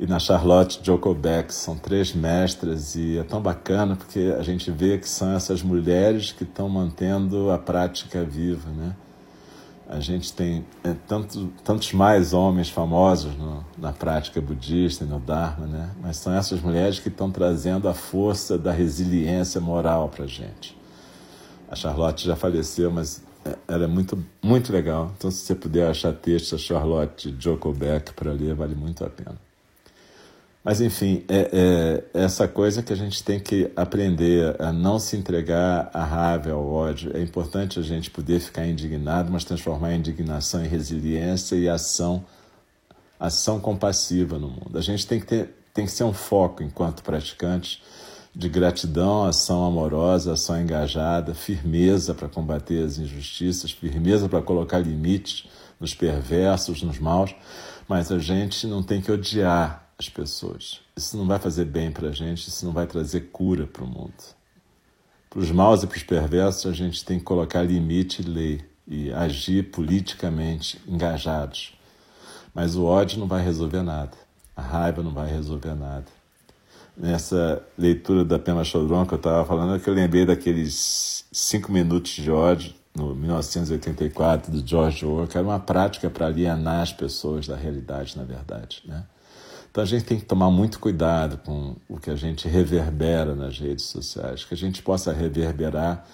e 0.00 0.06
na 0.06 0.18
Charlotte 0.18 0.80
Jokobeck. 0.82 1.52
São 1.52 1.76
três 1.76 2.14
mestras 2.14 2.94
e 2.94 3.18
é 3.18 3.22
tão 3.24 3.42
bacana 3.42 3.94
porque 3.94 4.34
a 4.38 4.42
gente 4.42 4.70
vê 4.70 4.96
que 4.96 5.08
são 5.08 5.34
essas 5.36 5.62
mulheres 5.62 6.32
que 6.32 6.44
estão 6.44 6.66
mantendo 6.68 7.50
a 7.50 7.58
prática 7.58 8.24
viva, 8.24 8.70
né? 8.70 8.96
A 9.88 10.00
gente 10.00 10.32
tem 10.32 10.64
é, 10.82 10.94
tanto, 11.06 11.52
tantos 11.64 11.92
mais 11.92 12.32
homens 12.32 12.68
famosos 12.68 13.36
no, 13.36 13.64
na 13.76 13.92
prática 13.92 14.40
budista 14.40 15.04
e 15.04 15.06
no 15.06 15.18
Dharma, 15.18 15.66
né? 15.66 15.90
mas 16.00 16.16
são 16.16 16.32
essas 16.32 16.60
mulheres 16.60 16.98
que 16.98 17.08
estão 17.08 17.30
trazendo 17.30 17.88
a 17.88 17.94
força 17.94 18.56
da 18.56 18.72
resiliência 18.72 19.60
moral 19.60 20.08
para 20.08 20.24
a 20.24 20.28
gente. 20.28 20.76
A 21.68 21.74
Charlotte 21.74 22.26
já 22.26 22.36
faleceu, 22.36 22.90
mas 22.90 23.22
é, 23.44 23.56
ela 23.68 23.84
é 23.84 23.86
muito, 23.86 24.24
muito 24.42 24.72
legal. 24.72 25.12
Então, 25.16 25.30
se 25.30 25.38
você 25.38 25.54
puder 25.54 25.90
achar 25.90 26.12
texto 26.12 26.52
da 26.52 26.58
Charlotte 26.58 27.34
Jokobeck 27.38 28.12
para 28.14 28.32
ler, 28.32 28.54
vale 28.54 28.74
muito 28.74 29.04
a 29.04 29.10
pena. 29.10 29.36
Mas, 30.64 30.80
enfim, 30.80 31.24
é, 31.28 32.04
é, 32.14 32.22
essa 32.22 32.46
coisa 32.46 32.84
que 32.84 32.92
a 32.92 32.96
gente 32.96 33.24
tem 33.24 33.40
que 33.40 33.70
aprender 33.74 34.54
a 34.60 34.72
não 34.72 34.96
se 34.98 35.16
entregar 35.16 35.90
à 35.92 36.04
raiva, 36.04 36.52
ao 36.52 36.64
ódio. 36.64 37.10
É 37.16 37.20
importante 37.20 37.80
a 37.80 37.82
gente 37.82 38.10
poder 38.10 38.38
ficar 38.38 38.64
indignado, 38.66 39.32
mas 39.32 39.44
transformar 39.44 39.88
a 39.88 39.96
indignação 39.96 40.64
em 40.64 40.68
resiliência 40.68 41.56
e 41.56 41.68
ação, 41.68 42.24
ação 43.18 43.58
compassiva 43.58 44.38
no 44.38 44.48
mundo. 44.48 44.78
A 44.78 44.80
gente 44.80 45.04
tem 45.04 45.18
que, 45.18 45.26
ter, 45.26 45.50
tem 45.74 45.84
que 45.84 45.90
ser 45.90 46.04
um 46.04 46.12
foco, 46.12 46.62
enquanto 46.62 47.02
praticantes, 47.02 47.82
de 48.34 48.48
gratidão, 48.48 49.24
ação 49.24 49.64
amorosa, 49.64 50.32
ação 50.32 50.60
engajada, 50.60 51.34
firmeza 51.34 52.14
para 52.14 52.28
combater 52.28 52.84
as 52.84 52.98
injustiças, 52.98 53.72
firmeza 53.72 54.28
para 54.28 54.40
colocar 54.40 54.78
limites 54.78 55.44
nos 55.80 55.92
perversos, 55.92 56.82
nos 56.82 57.00
maus, 57.00 57.34
mas 57.88 58.12
a 58.12 58.18
gente 58.20 58.66
não 58.66 58.80
tem 58.80 59.00
que 59.00 59.10
odiar 59.10 59.81
as 60.02 60.08
pessoas. 60.08 60.80
Isso 60.96 61.16
não 61.16 61.26
vai 61.26 61.38
fazer 61.38 61.64
bem 61.64 61.90
para 61.90 62.08
a 62.08 62.12
gente, 62.12 62.48
isso 62.48 62.66
não 62.66 62.72
vai 62.72 62.86
trazer 62.86 63.30
cura 63.32 63.66
para 63.66 63.84
o 63.84 63.86
mundo. 63.86 64.12
Para 65.30 65.40
os 65.40 65.50
maus 65.50 65.82
e 65.82 65.86
para 65.86 65.96
os 65.96 66.02
perversos, 66.02 66.66
a 66.66 66.74
gente 66.74 67.04
tem 67.04 67.18
que 67.18 67.24
colocar 67.24 67.62
limite 67.62 68.20
e 68.20 68.24
lei 68.24 68.60
e 68.86 69.12
agir 69.12 69.70
politicamente 69.70 70.80
engajados. 70.86 71.74
Mas 72.52 72.76
o 72.76 72.84
ódio 72.84 73.18
não 73.18 73.26
vai 73.26 73.42
resolver 73.42 73.82
nada, 73.82 74.16
a 74.54 74.60
raiva 74.60 75.02
não 75.02 75.12
vai 75.12 75.30
resolver 75.30 75.74
nada. 75.74 76.06
Nessa 76.94 77.62
leitura 77.78 78.24
da 78.24 78.38
Pema 78.38 78.64
Chodron 78.64 79.06
que 79.06 79.14
eu 79.14 79.16
estava 79.16 79.46
falando, 79.46 79.76
é 79.76 79.78
que 79.78 79.88
eu 79.88 79.94
lembrei 79.94 80.26
daqueles 80.26 81.24
cinco 81.32 81.72
minutos 81.72 82.10
de 82.10 82.30
ódio 82.30 82.74
no 82.94 83.14
1984 83.14 84.52
do 84.52 84.66
George 84.66 85.06
Orwell, 85.06 85.26
que 85.26 85.38
era 85.38 85.46
uma 85.46 85.58
prática 85.58 86.10
para 86.10 86.26
alienar 86.26 86.82
as 86.82 86.92
pessoas 86.92 87.46
da 87.46 87.56
realidade, 87.56 88.18
na 88.18 88.24
verdade, 88.24 88.82
né? 88.84 89.04
Então 89.72 89.82
a 89.82 89.86
gente 89.86 90.04
tem 90.04 90.18
que 90.18 90.26
tomar 90.26 90.50
muito 90.50 90.78
cuidado 90.78 91.38
com 91.38 91.74
o 91.88 91.98
que 91.98 92.10
a 92.10 92.14
gente 92.14 92.46
reverbera 92.46 93.34
nas 93.34 93.58
redes 93.58 93.86
sociais, 93.86 94.44
que 94.44 94.52
a 94.52 94.56
gente 94.56 94.82
possa 94.82 95.14
reverberar 95.14 96.06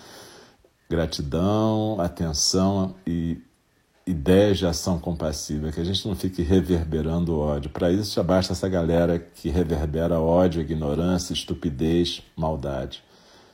gratidão, 0.89 2.01
atenção 2.01 2.95
e 3.05 3.43
ideias 4.07 4.59
de 4.59 4.65
ação 4.65 5.01
compassiva, 5.01 5.73
que 5.73 5.81
a 5.81 5.85
gente 5.85 6.07
não 6.07 6.15
fique 6.15 6.41
reverberando 6.41 7.37
ódio. 7.37 7.69
Para 7.69 7.91
isso 7.91 8.15
já 8.15 8.23
basta 8.23 8.53
essa 8.53 8.69
galera 8.69 9.19
que 9.19 9.49
reverbera 9.49 10.21
ódio, 10.21 10.63
ignorância, 10.63 11.33
estupidez, 11.33 12.23
maldade. 12.37 13.03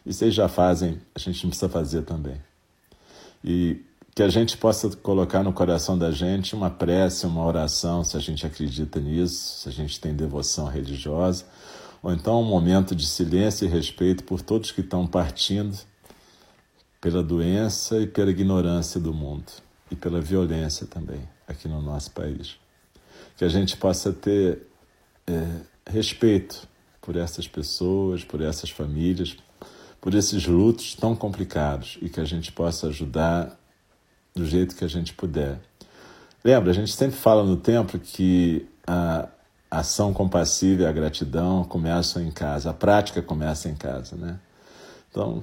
Isso 0.05 0.23
eles 0.23 0.35
já 0.35 0.49
fazem, 0.49 1.01
a 1.15 1.19
gente 1.19 1.43
não 1.45 1.49
precisa 1.49 1.71
fazer 1.71 2.03
também. 2.03 2.37
E 3.43 3.81
que 4.15 4.23
a 4.23 4.29
gente 4.29 4.57
possa 4.57 4.89
colocar 4.97 5.43
no 5.43 5.53
coração 5.53 5.99
da 5.99 6.13
gente 6.13 6.55
uma 6.55 6.71
prece, 6.71 7.27
uma 7.27 7.45
oração, 7.45 8.05
se 8.05 8.17
a 8.17 8.21
gente 8.21 8.47
acredita 8.47 9.01
nisso, 9.01 9.63
se 9.63 9.69
a 9.69 9.73
gente 9.73 10.01
tem 10.01 10.15
devoção 10.15 10.67
religiosa, 10.67 11.45
ou 12.01 12.13
então 12.13 12.41
um 12.41 12.45
momento 12.45 12.95
de 12.95 13.07
silêncio 13.07 13.65
e 13.65 13.69
respeito 13.69 14.23
por 14.23 14.41
todos 14.41 14.71
que 14.71 14.83
estão 14.83 15.05
partindo 15.05 15.77
pela 17.01 17.23
doença 17.25 17.99
e 17.99 18.07
pela 18.07 18.31
ignorância 18.31 19.01
do 19.01 19.13
mundo 19.13 19.51
e 19.91 19.97
pela 19.97 20.21
violência 20.21 20.87
também 20.87 21.29
aqui 21.49 21.67
no 21.67 21.83
nosso 21.83 22.13
país. 22.13 22.57
Que 23.37 23.45
a 23.45 23.49
gente 23.49 23.77
possa 23.77 24.13
ter 24.13 24.63
é, 25.27 25.91
respeito 25.91 26.69
por 27.03 27.17
essas 27.17 27.49
pessoas, 27.49 28.23
por 28.23 28.41
essas 28.41 28.71
famílias, 28.71 29.37
por 30.01 30.15
esses 30.15 30.47
lutos 30.47 30.95
tão 30.95 31.17
complicados 31.17 31.99
e 32.01 32.09
que 32.09 32.21
a 32.21 32.25
gente 32.25 32.53
possa 32.53 32.87
ajudar 32.87 33.59
do 34.35 34.45
jeito 34.45 34.75
que 34.75 34.85
a 34.85 34.89
gente 34.89 35.15
puder. 35.15 35.61
Lembra, 36.43 36.71
a 36.71 36.75
gente 36.75 36.93
sempre 36.93 37.17
fala 37.17 37.45
no 37.45 37.57
templo 37.57 37.99
que 37.99 38.69
a 38.87 39.29
ação 39.71 40.13
compassiva 40.13 40.83
e 40.83 40.87
a 40.87 40.93
gratidão 40.93 41.65
começam 41.65 42.23
em 42.23 42.31
casa, 42.31 42.71
a 42.71 42.75
prática 42.75 43.23
começa 43.23 43.69
em 43.69 43.75
casa, 43.75 44.17
né? 44.17 44.39
Então, 45.11 45.43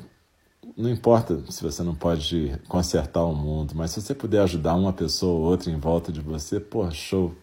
não 0.77 0.89
importa 0.89 1.41
se 1.49 1.63
você 1.63 1.81
não 1.81 1.95
pode 1.95 2.55
consertar 2.67 3.23
o 3.23 3.35
mundo, 3.35 3.73
mas 3.75 3.91
se 3.91 4.01
você 4.01 4.13
puder 4.13 4.41
ajudar 4.41 4.75
uma 4.75 4.93
pessoa 4.93 5.39
ou 5.39 5.45
outra 5.45 5.71
em 5.71 5.77
volta 5.77 6.11
de 6.11 6.21
você, 6.21 6.59
pô, 6.59 6.89
show. 6.91 7.35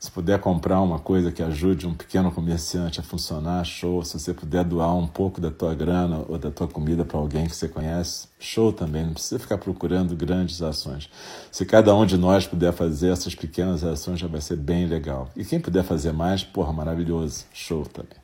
Se 0.00 0.10
puder 0.10 0.40
comprar 0.40 0.80
uma 0.80 0.98
coisa 0.98 1.30
que 1.30 1.42
ajude 1.42 1.86
um 1.86 1.92
pequeno 1.92 2.32
comerciante 2.32 2.98
a 2.98 3.02
funcionar, 3.02 3.62
show. 3.66 4.02
Se 4.02 4.18
você 4.18 4.32
puder 4.32 4.64
doar 4.64 4.96
um 4.96 5.06
pouco 5.06 5.42
da 5.42 5.50
tua 5.50 5.74
grana 5.74 6.24
ou 6.26 6.38
da 6.38 6.50
tua 6.50 6.66
comida 6.66 7.04
para 7.04 7.18
alguém 7.18 7.46
que 7.46 7.54
você 7.54 7.68
conhece, 7.68 8.26
show 8.38 8.72
também. 8.72 9.04
Não 9.04 9.12
precisa 9.12 9.38
ficar 9.38 9.58
procurando 9.58 10.16
grandes 10.16 10.62
ações. 10.62 11.10
Se 11.52 11.66
cada 11.66 11.94
um 11.94 12.06
de 12.06 12.16
nós 12.16 12.46
puder 12.46 12.72
fazer 12.72 13.12
essas 13.12 13.34
pequenas 13.34 13.84
ações, 13.84 14.18
já 14.18 14.26
vai 14.26 14.40
ser 14.40 14.56
bem 14.56 14.86
legal. 14.86 15.28
E 15.36 15.44
quem 15.44 15.60
puder 15.60 15.84
fazer 15.84 16.14
mais, 16.14 16.42
porra, 16.42 16.72
maravilhoso. 16.72 17.44
Show 17.52 17.84
também. 17.84 18.16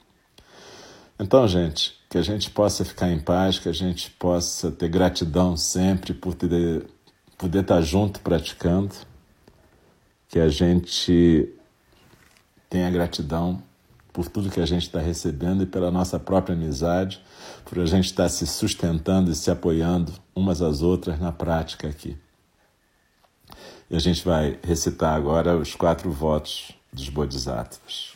Então, 1.21 1.47
gente, 1.47 1.95
que 2.09 2.17
a 2.17 2.23
gente 2.23 2.49
possa 2.49 2.87
ficar 2.87 3.13
em 3.13 3.21
paz, 3.21 3.59
que 3.59 3.69
a 3.69 3.75
gente 3.75 4.11
possa 4.13 4.71
ter 4.71 4.89
gratidão 4.89 5.59
sempre 5.59 6.15
por 6.15 6.33
ter, 6.33 6.87
poder 7.37 7.61
estar 7.61 7.83
junto 7.83 8.21
praticando, 8.21 8.95
que 10.27 10.39
a 10.39 10.49
gente 10.49 11.53
tenha 12.69 12.91
gratidão 12.91 13.63
por 14.13 14.29
tudo 14.29 14.51
que 14.51 14.61
a 14.61 14.67
gente 14.67 14.85
está 14.85 14.99
recebendo 14.99 15.63
e 15.63 15.67
pela 15.67 15.91
nossa 15.91 16.19
própria 16.19 16.55
amizade, 16.55 17.23
por 17.65 17.79
a 17.79 17.87
gente 17.87 18.07
estar 18.07 18.23
tá 18.23 18.29
se 18.29 18.47
sustentando 18.47 19.31
e 19.31 19.35
se 19.35 19.51
apoiando 19.51 20.13
umas 20.35 20.63
às 20.63 20.81
outras 20.81 21.21
na 21.21 21.33
prática 21.33 21.87
aqui. 21.89 22.17
E 23.91 23.95
a 23.95 23.99
gente 23.99 24.25
vai 24.25 24.59
recitar 24.63 25.15
agora 25.15 25.57
os 25.57 25.75
quatro 25.75 26.11
votos 26.11 26.73
dos 26.93 27.09
Bodhisattvas. 27.09 28.16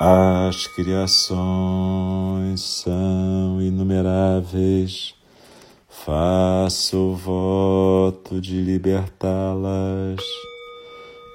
As 0.00 0.68
criações 0.68 2.60
são 2.60 3.60
inumeráveis 3.60 5.18
faço 6.08 7.14
voto 7.14 8.40
de 8.40 8.62
libertá-las. 8.62 10.20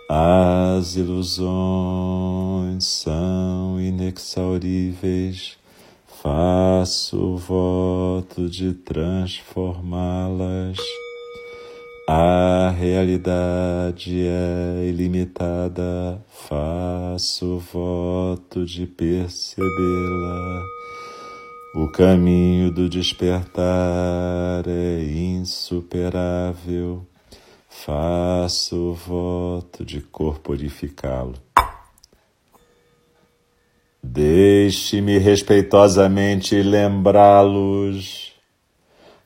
As 0.09 0.95
ilusões 0.95 2.83
são 2.83 3.79
inexauríveis, 3.79 5.59
faço 6.07 7.37
voto 7.37 8.49
de 8.49 8.73
transformá-las. 8.73 10.77
A 12.05 12.75
realidade 12.77 14.27
é 14.27 14.87
ilimitada, 14.89 16.21
faço 16.27 17.59
voto 17.59 18.65
de 18.65 18.85
percebê-la. 18.85 20.63
O 21.75 21.87
caminho 21.87 22.69
do 22.71 22.89
despertar 22.89 24.67
é 24.67 25.01
insuperável. 25.01 27.07
Faço 27.69 28.91
voto 28.93 29.85
de 29.85 30.01
corporificá-lo. 30.01 31.35
Deixe-me 34.03 35.19
respeitosamente 35.19 36.61
lembrá-los. 36.61 38.32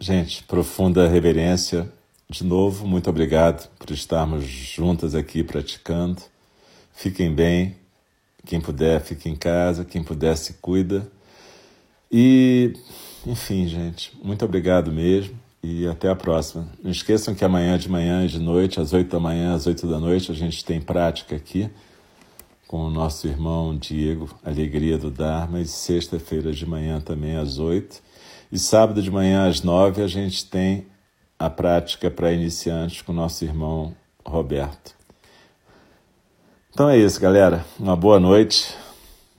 Gente, 0.00 0.44
profunda 0.44 1.08
reverência. 1.08 1.90
De 2.30 2.44
novo, 2.44 2.86
muito 2.86 3.10
obrigado 3.10 3.68
por 3.80 3.90
estarmos 3.90 4.44
juntas 4.44 5.12
aqui 5.12 5.42
praticando. 5.42 6.22
Fiquem 6.92 7.34
bem. 7.34 7.74
Quem 8.46 8.60
puder, 8.60 9.00
fique 9.00 9.28
em 9.28 9.34
casa. 9.34 9.84
Quem 9.84 10.04
puder, 10.04 10.36
se 10.36 10.54
cuida. 10.54 11.10
E, 12.12 12.74
enfim, 13.26 13.66
gente, 13.66 14.16
muito 14.22 14.44
obrigado 14.44 14.92
mesmo 14.92 15.34
e 15.64 15.84
até 15.88 16.08
a 16.08 16.14
próxima. 16.14 16.68
Não 16.80 16.92
esqueçam 16.92 17.34
que 17.34 17.44
amanhã 17.44 17.76
de 17.76 17.88
manhã 17.88 18.24
e 18.24 18.28
de 18.28 18.38
noite, 18.38 18.80
às 18.80 18.92
8 18.92 19.10
da 19.10 19.18
manhã, 19.18 19.52
às 19.52 19.66
8 19.66 19.84
da 19.88 19.98
noite, 19.98 20.30
a 20.30 20.34
gente 20.34 20.64
tem 20.64 20.80
prática 20.80 21.34
aqui 21.34 21.68
com 22.68 22.84
o 22.84 22.90
nosso 22.90 23.26
irmão 23.26 23.76
Diego, 23.76 24.30
Alegria 24.44 24.96
do 24.96 25.10
Dharma, 25.10 25.60
e 25.60 25.66
sexta-feira 25.66 26.52
de 26.52 26.64
manhã 26.64 27.00
também 27.00 27.36
às 27.36 27.58
8. 27.58 28.00
E 28.50 28.58
sábado 28.58 29.02
de 29.02 29.10
manhã 29.10 29.46
às 29.46 29.62
9 29.62 30.02
a 30.02 30.06
gente 30.06 30.46
tem 30.46 30.86
a 31.38 31.50
prática 31.50 32.10
para 32.10 32.32
iniciantes 32.32 33.02
com 33.02 33.12
nosso 33.12 33.44
irmão 33.44 33.94
Roberto. 34.24 34.94
Então 36.70 36.88
é 36.88 36.96
isso, 36.96 37.20
galera. 37.20 37.64
Uma 37.78 37.96
boa 37.96 38.18
noite. 38.18 38.74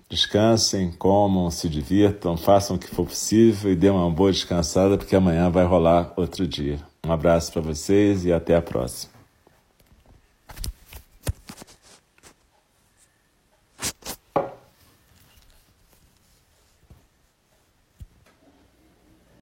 Descansem, 0.09 0.91
comam, 0.91 1.51
se 1.51 1.69
divirtam, 1.69 2.35
façam 2.35 2.75
o 2.75 2.79
que 2.79 2.87
for 2.87 3.05
possível 3.05 3.71
e 3.71 3.75
dêem 3.75 3.93
uma 3.93 4.09
boa 4.09 4.31
descansada, 4.31 4.97
porque 4.97 5.15
amanhã 5.15 5.49
vai 5.49 5.65
rolar 5.65 6.13
outro 6.15 6.47
dia. 6.47 6.79
Um 7.05 7.11
abraço 7.11 7.51
para 7.51 7.61
vocês 7.61 8.25
e 8.25 8.33
até 8.33 8.55
a 8.55 8.61
próxima. 8.61 9.18